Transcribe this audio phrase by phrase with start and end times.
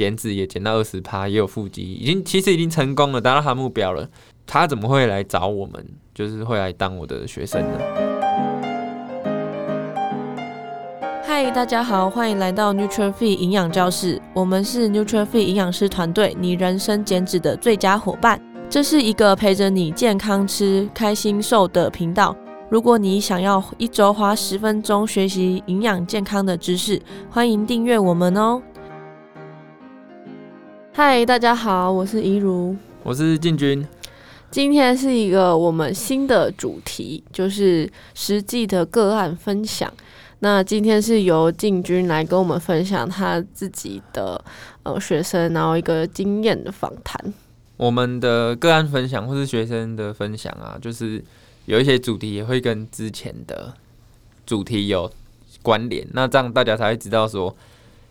[0.00, 4.08] 减脂也减到二十趴，也有腹肌，已经其实已经成功了，达到他目标了。
[4.46, 5.86] 他怎么会来找我们？
[6.14, 7.78] 就是会来当我的学生呢？
[11.22, 14.18] 嗨，大家好，欢迎来到 Nuture Fit 营养教室。
[14.32, 18.40] 我们是 Nuture Fit 营养师团队，你人生减脂的最佳伙伴。
[18.70, 22.34] 这是一个陪着你健康吃、开心瘦的频道。
[22.70, 28.62] 如果你想要一周花十分钟学习营养健康的知识，欢迎订阅我们哦。
[31.02, 33.82] 嗨，大家好，我是怡如，我是进军。
[34.50, 39.90] 今天是一个我们新的主题，就是实际的个案分享。
[40.40, 44.44] 那今天是由进军来跟我们分享他自己的
[44.82, 47.32] 呃学生，然后一个经验的访谈。
[47.78, 51.24] 我们的个案分享或是学生的分享啊，就是。
[51.64, 53.72] 有一些主题也会跟之前的
[54.44, 55.10] 主题有
[55.62, 57.54] 关联，那这样大家才会知道说，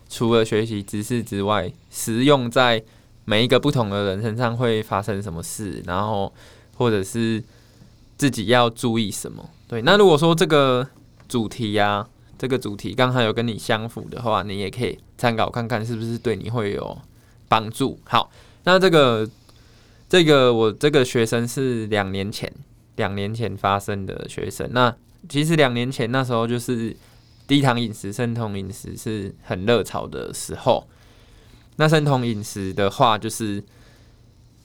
[0.10, 2.84] 除了学习知识之外，实用在
[3.24, 6.34] 每一个不同的人身上会发生什么事，然后
[6.76, 7.42] 或者是
[8.18, 9.50] 自己要注意什么。
[9.68, 10.86] 对，那如果说这个
[11.28, 16.98] 主题呀、啊，这个主题刚好有跟你相符的话，你也可以参考看看是不是对你会有
[17.48, 18.00] 帮助。
[18.06, 18.30] 好，
[18.64, 19.30] 那这个
[20.10, 22.52] 这个我这个学生是两年前。
[22.96, 24.94] 两年前发生的学生，那
[25.30, 26.94] 其实两年前那时候就是
[27.50, 30.88] 低糖饮食、生酮饮食是很热潮的时候。
[31.78, 33.62] 那生酮饮食的话，就是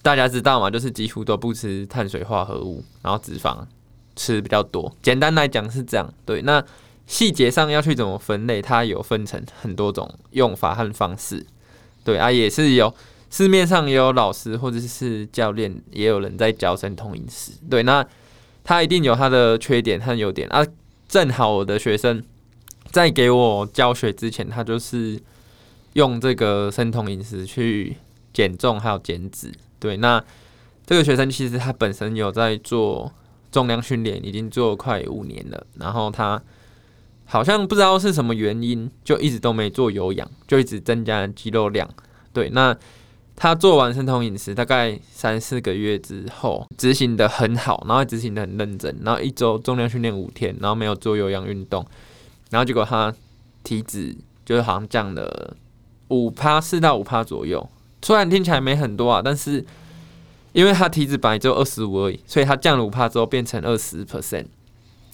[0.02, 3.66] 大家知道嘛，就是几乎都不吃碳水化合物，然后脂肪
[4.14, 4.94] 吃比较多。
[5.02, 6.12] 简单来讲是这样。
[6.26, 6.62] 对，那
[7.06, 11.44] 细节上要去怎么分类，它有分成很多种用法和方式。
[12.04, 12.94] 对啊，也是有
[13.30, 17.52] 市面上也有老师或者是教练，也有人在教生酮饮食。
[17.70, 18.06] 对，那。
[18.66, 20.66] 他一定有他的缺点和优点啊！
[21.06, 22.24] 正好我的学生
[22.94, 25.20] 在给我教学之前，他就是
[25.94, 27.96] 用这个生酮饮食去
[28.32, 29.50] 减重还有减脂。
[29.80, 30.22] 对，那
[30.86, 33.10] 这个学生其实他本身有在做
[33.50, 35.66] 重量训练，已经做快五年了。
[35.80, 36.40] 然后他
[37.24, 41.88] 好像不知道是什么原因，就一直都没做有氧，就一直增加肌肉量。
[42.32, 42.76] 对，那。
[43.36, 51.84] 他做完生酮饮食大概三四个月之后，执行得很好，然后执行得很认真，然后一周重量训练五天，然后没有做有氧运动，
[52.54, 53.12] 然后结果他
[53.64, 55.56] 体脂就是好像降了
[56.06, 57.68] 五趴四到五趴左右，
[58.00, 59.66] 虽然听起来没很多啊，但是
[60.52, 64.46] 因为他体脂本来只有二十五而已，所以他降了五趴之后变成二十 percent，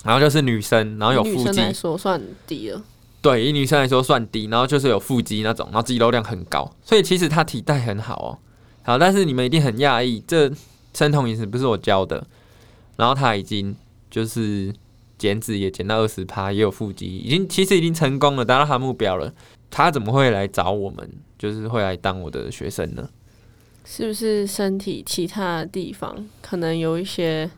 [0.04, 2.82] 然后就是女生，然后有腹肌，女生来说算低了。
[3.22, 8.28] 对，以女生来说算低，然后就是有腹肌那种，然后肌肉量很高，所以其实她体态很好哦。
[8.82, 10.52] 好，但是你们一定很讶异，这
[10.92, 12.22] 生酮饮食不是我教的，
[12.96, 13.74] 然后她已经
[14.10, 14.74] 就是
[15.20, 19.32] 减脂也减到二十趴，也有腹肌，已经其实已经成功了，达到他目标了。
[19.70, 21.08] 他怎么会来找我们，
[21.38, 23.08] 就是会来当我的学生呢？
[23.84, 27.50] 是不是身体其他的地方可能有一些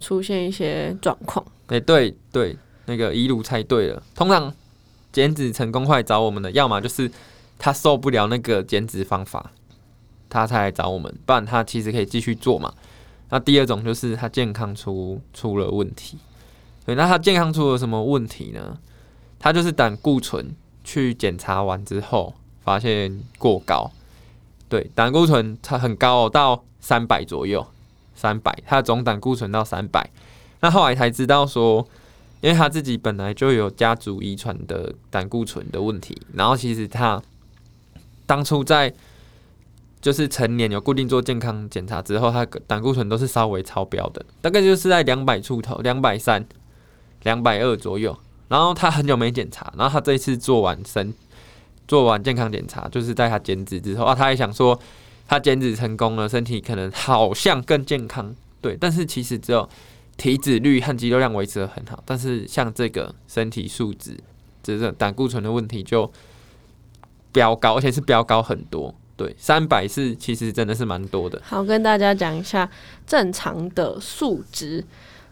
[0.00, 1.44] 出现一些状况？
[1.66, 2.56] 哎，对对，
[2.86, 4.52] 那个一路猜对了，通常。
[5.12, 7.12] 减脂成功会找我们的，要么就是
[7.58, 9.52] 他受不了那个减脂方法，
[10.30, 12.72] 他才来找我们，不然他其实可以继续做嘛。
[13.28, 16.16] 那第二种就是他健康出出了问题，
[16.84, 18.78] 对，那他健康出了什么问题呢？
[19.38, 20.54] 他就是胆固醇
[20.84, 23.90] 去检查完之后发现过高，
[24.68, 27.66] 对，胆固醇它很高哦，到三百左右，
[28.14, 30.10] 三百，他的总胆固醇到三百，
[30.60, 31.86] 那后来才知道说。
[32.42, 37.22] 因为他自己本来就有家族遗传的胆固醇的问题，然后其实他
[38.26, 38.92] 当初在
[40.00, 46.44] 就是成年有固定做健康检查之后，他胆固醇都是稍微超标的，大概就是在两百出头，两百三、
[47.22, 48.16] 两百二左右。
[48.48, 51.12] 然后他很久没检查，然后他这一次做完身
[51.88, 54.78] 做完健康检查，就是在他减脂之后啊，他还想说
[55.26, 59.68] 他减脂成功了，身体可能好像更健康，对，但是其实只有。
[60.18, 64.14] 体脂率和肌肉量维持得很好，但是像这个身体素质，
[64.62, 66.08] 这个胆固醇的问题就
[67.32, 68.94] 飙高，而且是飙高很多。
[69.16, 71.40] 对，三百是其实真的是蛮多的。
[71.42, 72.68] 好，跟大家讲一下
[73.06, 74.84] 正常的数值，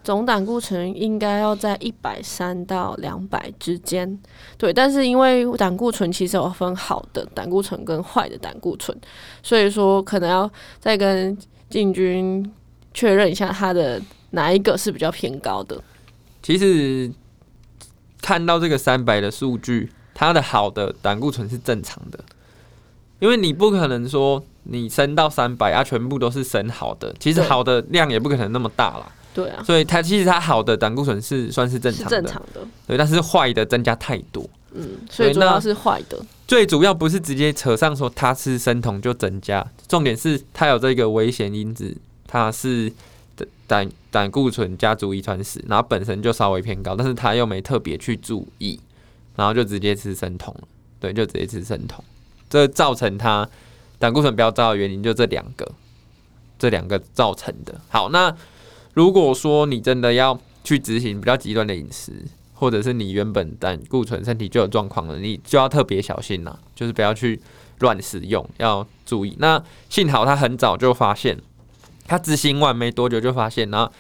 [0.03, 4.19] 总胆固醇应该要在一百三到两百之间。
[4.57, 8.97] 对，但是因为胆固醇其实有分好的胆固醇跟坏的胆固醇，
[9.43, 11.37] 所以说可能要再跟
[11.69, 12.53] 进军
[12.93, 14.01] 确认一下他的。
[14.33, 15.83] 哪一个是比较偏高的？
[16.41, 17.11] 其实
[18.23, 22.21] 看到这个三百的数据，它的好的胆固醇是正常的，
[23.19, 29.13] 因为你不可能说你升到三百啊，全部都是升好的，其实好的量也不可能那么大啦。
[29.33, 32.61] 对啊，所以它其实它好的胆固醇是算是正常的，正常的。
[32.87, 34.49] 对，但是坏的增加太多。
[34.73, 36.19] 嗯，所以主要是坏的。
[36.47, 41.97] 最主要不是直接扯上说他吃生酮就增加，重点是他有这个危险因子，
[42.27, 42.93] 他是
[43.67, 48.79] 胆胆固醇家族遗传史，然后本身就稍微偏高，但是他又没特别去注意，
[49.37, 50.55] 然后就直接吃生酮，
[50.99, 52.03] 对，就直接吃生酮，
[52.49, 53.49] 这造成他
[53.99, 55.71] 胆固醇飙高的原因就这两个，
[56.59, 57.81] 这两个造成的。
[57.89, 58.35] 好，那
[58.95, 62.13] 如果说你真的要去执行比较极端的饮食，
[62.55, 67.41] 或者是你原本胆固醇身体就有状况了，你就要特别小心啦，就是不要去
[67.79, 69.35] 乱使用，要注意。
[69.39, 71.39] 那幸好他很早就发现，
[72.07, 73.91] 他执行完没多久就发现，然后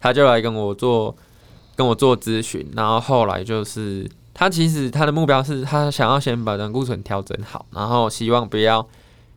[0.00, 1.14] 他就来跟我做
[1.76, 8.88] 跟我做咨询，然后后来就是他其实他的目标是他想要先把胆固醇调整好，然后希望不要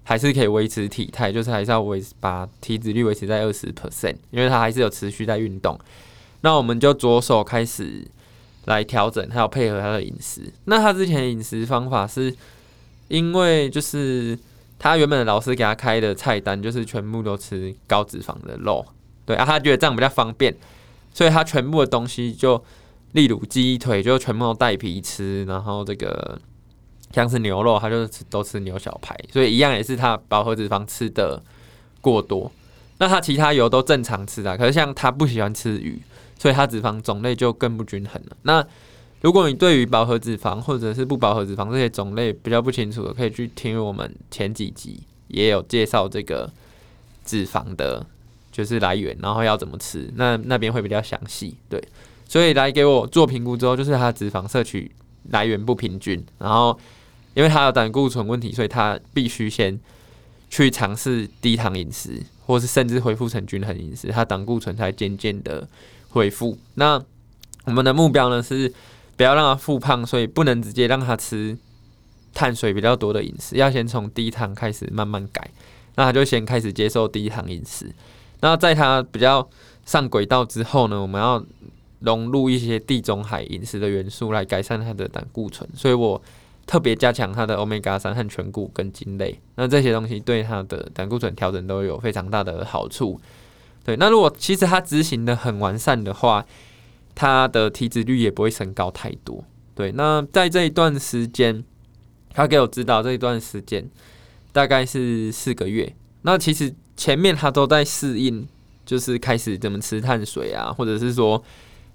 [0.04, 5.80] 还是可以维持体态，就是还是要维把体脂率维持在二十 percent，因为他还是有持续在运动。
[6.42, 8.08] 那我们就着手开始。
[8.66, 10.40] 来调整，还有配合他的饮食。
[10.66, 12.32] 那他之前的饮食方法是，
[13.08, 14.38] 因为就是
[14.78, 18.86] 他原本的老师给他开的菜单，就是全部都吃高脂肪的肉，
[19.26, 20.56] 对啊，他觉得这样比较方便，
[21.12, 22.64] 所以他全部的东西就，
[23.14, 26.40] 例如鸡腿就全部都带皮吃，然后这个
[27.14, 31.42] 像是牛肉，他就是吃都吃牛小排，所以一样也是他饱和脂肪吃的
[32.02, 32.52] 过多。
[32.98, 36.02] 那他其他油都正常吃啊，可是像他不喜欢吃鱼。
[36.42, 38.36] 所以它脂肪种类就更不均衡了。
[38.42, 38.66] 那
[39.22, 46.52] 如果你对于饱和脂肪或者是不饱和脂肪这些种类比较不清楚的，可以去听我们前几集也有介绍这个
[47.24, 48.04] 脂肪的，
[48.52, 51.56] 就是来源，然后要怎么吃，那那边会比较详细。
[51.70, 51.80] 对，
[52.28, 54.92] 所以来给我做评估之后，就是它脂肪摄取
[55.30, 56.76] 来源不平均，然后
[57.34, 59.80] 因为他有胆固醇问题，所以他必须先
[60.50, 65.68] 去尝试低糖饮食，或是甚至恢复成均衡饮食，他胆固醇才渐渐的。
[66.14, 66.58] 恢复。
[66.74, 67.02] 那
[67.64, 68.70] 我们的目标呢，是
[69.16, 71.58] 不要让他复胖，所以不能直接让他吃
[72.34, 75.50] 碳水比较多的饮食，要先从低糖开始慢慢改。
[75.96, 77.90] 那他就先开始接受低糖饮食。
[78.42, 79.50] 那在他比较
[79.86, 81.42] 上轨道之后呢，我们要
[82.00, 85.66] 融入一些地中海饮食的元素来改善他的胆固醇。
[85.74, 86.22] 所以我
[86.72, 89.38] 特别加强他的欧米伽三和全谷跟筋类。
[89.56, 93.20] 那这些东西对他的胆固醇调整都有非常大的好处。
[93.84, 96.46] 对，那如果其实他执行的很完善的话，
[97.14, 99.44] 他的体脂率也不会升高太多。
[99.76, 101.62] 对，那在这一段时间，
[102.34, 103.86] 他给我指导这一段时间
[104.54, 105.94] 大概是四个月。
[106.22, 108.48] 那其实前面他都在适应，
[108.86, 111.44] 就是开始怎么吃碳水啊，或者是说，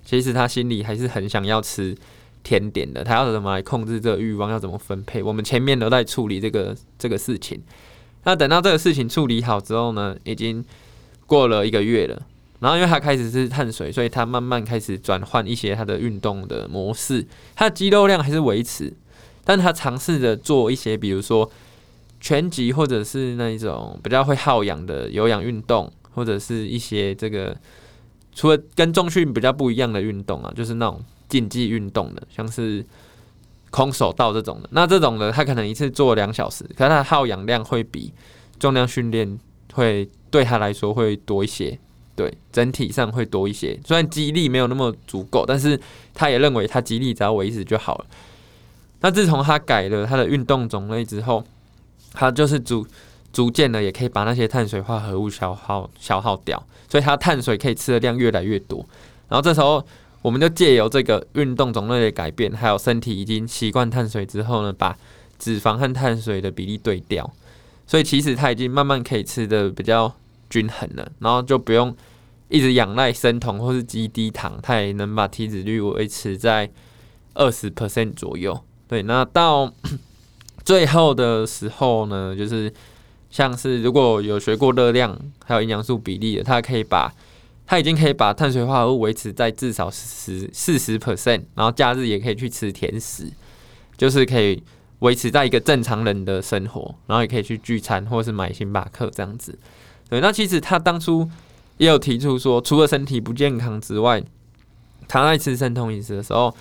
[0.04, 1.96] 其实他心里还是很想要吃
[2.46, 3.02] 甜点的。
[3.02, 5.20] 他要怎么来控制这个欲望，要怎么分配？
[5.20, 7.60] 我们前面都在处理这个这个事情。
[8.22, 10.64] 那等到这个事情处理好之后呢，已经。
[11.28, 12.22] 过了一个月了，
[12.60, 17.26] 然后因为他开始是碳水，所以他慢慢开始转换一些他的运动的模式。
[17.56, 18.92] 他的肌肉量还是维持，
[19.44, 21.50] 但他尝试着做一些，比如说
[22.20, 27.56] 拳击或者是那一种比较会耗氧的有氧运动，或者是一些这个
[28.32, 32.84] 除了跟重训比较不一样的运动啊，就是那种竞技运动的，像是
[33.70, 34.68] 空手道这种的。
[34.72, 38.12] 那这种的他可能一次做两小时，可是他耗氧量会比
[38.58, 39.38] 重量训练
[39.72, 40.08] 会。
[40.28, 41.78] 对他来说会多一些，
[42.14, 43.78] 对，整体上会多一些。
[43.86, 45.80] 虽然肌力没有那么足够，但是
[46.12, 48.06] 他也认为他肌力只要维持就好了。
[49.00, 51.42] 那自从他改了他的运动种类之后，
[52.12, 52.86] 他就是逐
[53.32, 58.84] 逐渐的也可以把那些碳水化合物消耗消耗掉，所以他碳水可以吃的量越来越多。
[59.28, 59.82] 然后这时候
[60.26, 64.98] 我们就借由这个运动种类的改变，还有身体已经习惯碳水之后呢，把
[65.38, 67.32] 脂肪和碳水的比例对调，
[67.86, 70.12] 所以其实他已经慢慢可以吃的比较。
[70.48, 71.92] 均衡了，然后就不用
[72.48, 76.70] 一直仰赖生酮或是极低糖，它也能把体脂率维持在
[77.34, 78.56] 二十 percent 左右。
[78.86, 79.68] 对，那到
[80.64, 82.72] 最后的时候呢，就是
[83.28, 87.12] 像是如果有学过热量还有营养素比例的，它可以把
[87.66, 93.30] 它已经可以把碳水化合物维持在至少十四十 percent，然后假日也可以去吃甜食，
[93.96, 94.62] 就是可以
[95.00, 99.58] 维持在一个正常人的生活，然后也可以去聚餐或是买星巴克这样子。
[100.08, 101.28] 对，那其实他当初
[101.78, 104.22] 也有提出说，除了身体不健康之外，
[105.08, 106.54] 他在吃生酮饮食的时候，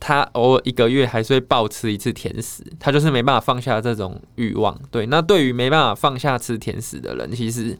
[0.00, 4.80] 他偶尔一个月还是会暴吃一次甜食，他就是没办法放下这种欲望。
[4.90, 7.78] 对，那对于没办法放下吃甜食的人，其实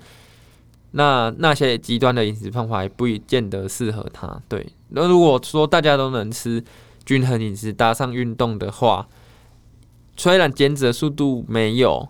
[0.92, 4.40] 那那些极端的饮食方法也不见得适合他。
[4.48, 6.62] 对，那如果说大家都能吃
[7.04, 9.08] 均衡饮食搭上运动的话，
[10.16, 12.08] 虽然减脂的速度没有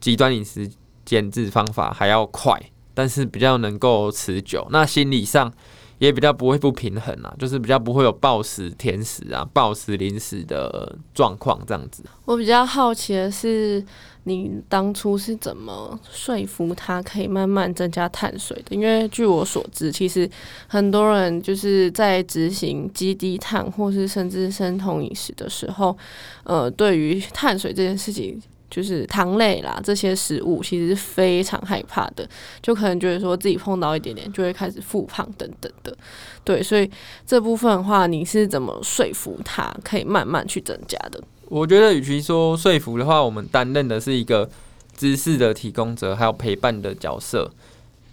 [0.00, 0.70] 极端饮食。
[1.06, 2.60] 减脂方法还要快，
[2.92, 4.66] 但是比较能够持久。
[4.72, 5.52] 那心理上
[5.98, 12.02] 也比较不会不平衡啊，就是比较不会有暴食甜食啊、暴食零食的状况这样子。
[12.24, 13.82] 我比较好奇的是，
[14.24, 18.76] 你当初是怎么说服他可以慢慢增加碳水的？
[18.76, 20.28] 因为据我所知，其实
[20.66, 25.96] 很多人就是在执行极低碳或是甚至生酮饮食的时候，
[26.44, 28.40] 呃，对于碳水这件事情。
[28.70, 32.28] 就是糖类啦，这些食物其实是非常害怕的，
[32.60, 35.96] 就可能觉得说自己碰到一点点就会开始复胖等等的，
[36.44, 36.90] 对，所以
[37.26, 41.20] 这部分的话，你是怎么说服他可以慢慢去增加的？
[41.48, 44.50] 我觉得，与其说说服的话，我们担任的是一个
[44.96, 47.48] 知识的提供者，还有陪伴的角色。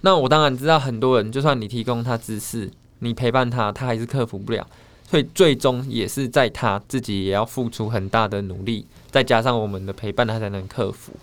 [0.02, 2.70] 那我当然知道，很多人就算你提供他知识，
[3.00, 4.68] 你陪伴他，他还是克服不了。
[5.14, 11.14] 最最终也是在他自己也要付出很大的努力，再加上我们的陪伴，他才能克服。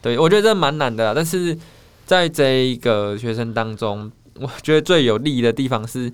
[0.00, 1.54] 对，我觉得这蛮难的，但是
[2.06, 6.10] 在这一个学生当中，我觉得最有利的地方是，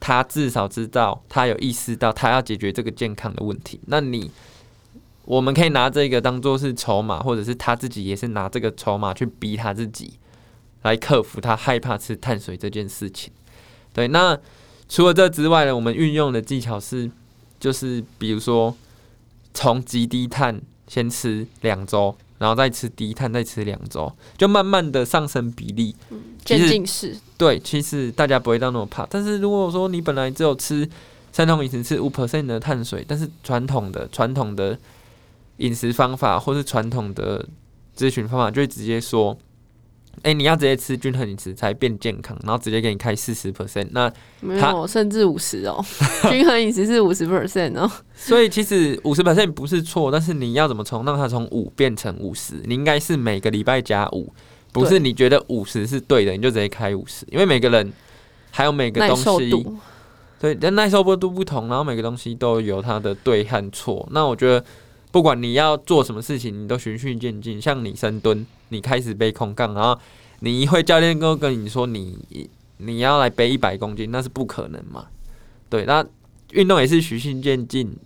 [0.00, 3.78] 他至少知道，他有意识到他要解决这个健康的问题。
[3.86, 4.28] 那你，
[5.26, 10.14] 我们可以拿这个当做是筹码，或者是他自己也是拿这个筹码去逼他自己
[10.82, 13.32] 来克服他害怕吃碳水这件事情。
[13.92, 14.36] 对，那。
[14.88, 17.10] 除了这之外呢，我们运用的技巧是，
[17.58, 18.76] 就是比如说
[19.52, 25.96] 从极低碳先吃两周，然后再吃低碳，再吃两周，就慢慢的上升比例。
[26.44, 27.16] 渐进式。
[27.38, 29.06] 对，其实大家不会到那么怕。
[29.10, 30.88] 但是如果说你本来只有吃
[31.32, 34.78] 三桶饮食，吃五 percent 的碳水，但是传统的传统的
[35.56, 37.44] 饮食方法或是传统的
[37.96, 39.36] 咨询方法，就会直接说。
[40.22, 45.84] 哎、欸，你要直接吃均衡饮食才变健康，然后直接给你开四十 percent，那没有，甚至五十哦。
[46.30, 47.90] 均衡饮食是五十 percent 哦。
[48.16, 52.54] 所以其实五十 percent 不是错，但是你要怎么从让它从五变成五十？
[52.64, 54.32] 你应该是每个礼拜加五，
[54.72, 57.26] 不是你觉得五十是对的，你就直接开五十。
[57.30, 57.92] 因为每个人
[58.50, 59.66] 还有每个东西，
[60.40, 64.08] 对，但耐受度不同，然后每个东西都有它的对和错。
[64.10, 64.64] 那我觉得。
[65.14, 67.62] 不管你要做什么事情，你都循序渐进。
[67.62, 69.96] 像你深蹲，你开始背空杠，然后
[70.40, 75.06] 你一会教练哥跟你说你你要来背一百公斤，那是不可能嘛？
[75.70, 76.04] 对，那
[76.50, 77.96] 运动也是循序渐进。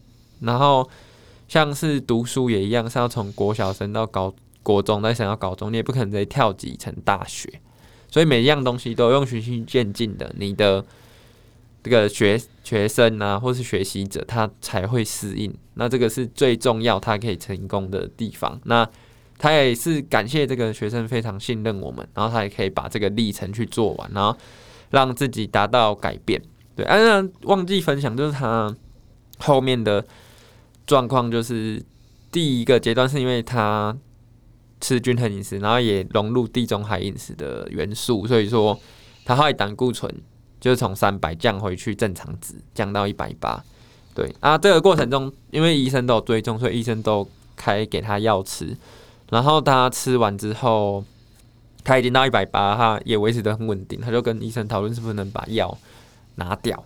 [0.41, 0.87] 然后
[1.49, 7.51] 像是读书也一样，是要从国小升到高国中，再升到高中，你也不可能直接跳级成大学。
[8.11, 10.85] 所以每一样东西都用循序渐进的，你的。
[11.83, 15.55] 这个学学生啊，或是学习者，他才会适应。
[15.75, 18.61] 那这个是最重要，他可以成功的地方。
[18.65, 18.87] 那
[19.39, 24.37] 他也是感谢这个学生非常信任我们，然后他也可以把这个历程去做完，然后
[24.91, 26.43] 让自己达到改变。
[26.75, 28.75] 对，啊，那忘记分享，就是他
[29.39, 30.05] 后面的
[30.85, 31.81] 状况，就是
[32.33, 33.97] 第一个阶段是因为他
[34.81, 38.79] 吃均衡饮食，然后也融入地中海饮食的元素，所以说
[39.25, 40.13] 他后来胆固醇。
[40.61, 43.63] 就是从三百降回去正常值，降到一百八。
[44.15, 47.25] 对啊，这个过程中，因为医生都有追踪，所以医生都
[47.55, 48.77] 开给他药吃。
[49.31, 51.05] 然后他吃完之后，
[51.85, 54.01] 他已经到一百八，他也维持得很稳定。
[54.01, 55.79] 他就跟医生讨论是不是能把药
[56.35, 56.85] 拿掉。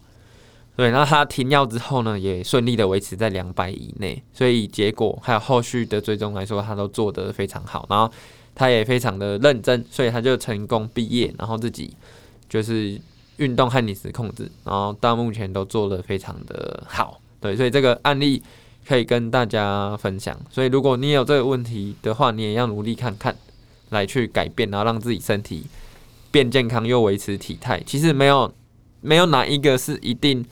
[0.76, 4.22] 对，然后他停药之后呢，也顺利的维持在两百以内。
[4.34, 7.86] 所以结果还有后续的追踪来说，他都做得非常好。
[7.88, 8.12] 然后
[8.54, 11.96] 他也非常的认真，所以他就成功毕业，然后自己
[12.46, 13.00] 就是。
[13.38, 18.42] 运动和饮食控制，然后到目前都做得非常的好，对，所以这个案例
[18.86, 20.38] 可以跟大家分享。
[20.50, 23.34] 所以如果你有这个问题的话，你也要努力看看，
[23.90, 25.66] 来去改变，然后让自己身体
[26.30, 27.82] 变健康又维持体态。
[27.86, 28.52] 其实没有
[29.00, 30.44] 没有哪一个是一定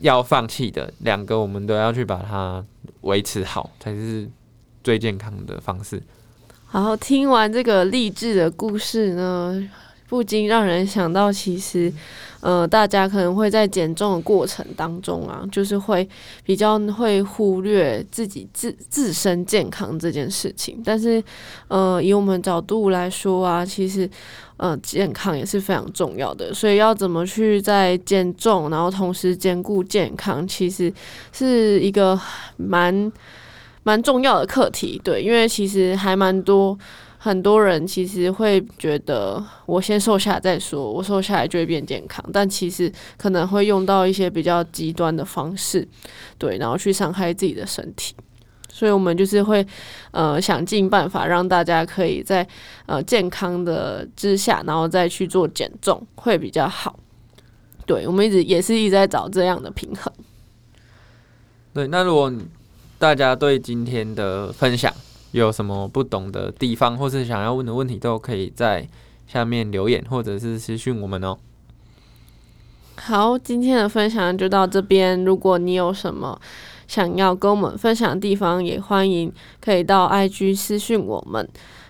[0.00, 2.64] 要放弃的，两个我们都要去把它
[3.02, 4.28] 维持好，才是
[4.82, 6.02] 最健康的方式。
[6.66, 9.70] 好，听完这个励志的故事呢，
[10.08, 11.92] 不禁让人想到，其实，
[12.40, 16.06] 呃，大家可能会在减重的过程当中啊，就是会
[16.44, 20.80] 比较会忽略自己自自身健康这件事情。
[20.84, 21.22] 但是，
[21.68, 24.08] 呃，以我们角度来说啊，其实，
[24.58, 26.52] 呃，健康也是非常重要的。
[26.52, 30.92] 所以，要怎么去在减重，然后同时兼顾健康，其实
[31.32, 32.20] 是一个
[32.58, 33.10] 蛮
[33.82, 35.00] 蛮重要的课题。
[35.02, 36.78] 对，因为其实还蛮多。
[37.24, 42.22] 很多人其实会觉得，我先瘦下来再说，我瘦下来就会变健康。
[42.30, 45.88] 但其实可能会用到一些比较极端的方式，
[46.36, 48.14] 对，然后去伤害自己的身体。
[48.70, 49.66] 所以，我们就是会
[50.10, 52.46] 呃想尽办法让大家可以在
[52.84, 56.94] 呃健康的之下，然后再去做减重，会比较好。
[57.86, 60.12] 对，我们一直也是一直在找这样的平衡。
[61.72, 62.30] 对，那如果
[62.98, 64.92] 大家对今天的分享，
[65.40, 68.86] 有什么不懂的地方，或是想要问的问题，都可以在
[69.26, 71.36] 下面留言，或者是私讯我们哦。
[72.96, 75.24] 好，今天的分享就到这边。
[75.24, 76.40] 如果你有什么
[76.86, 81.48] 想要跟我们分享的地方，也欢迎可以到 IG 私讯我们，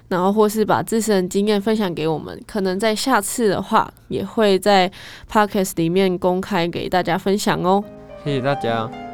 [0.09, 2.43] 然后或是把自身经验分享给我们。
[2.47, 4.91] 可能在下次的话，也会在
[5.31, 7.85] Podcast 里面公开给大家分享哦。
[8.25, 9.14] 谢谢大家。